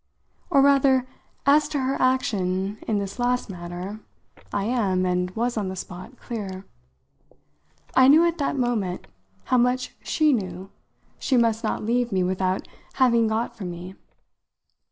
[0.49, 1.05] Or rather,
[1.45, 3.99] as to her action in this last matter,
[4.51, 6.65] I am, and was on the spot, clear:
[7.95, 9.05] I knew at that moment
[9.43, 10.71] how much she knew
[11.19, 13.93] she must not leave me without having got from me.